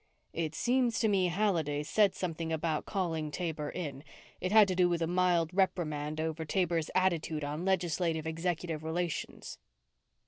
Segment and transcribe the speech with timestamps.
[0.33, 4.03] "It seems to me Halliday said something about calling Taber in.
[4.39, 9.59] It had to do with a mild reprimand over Taber's attitude on legislative executive relations."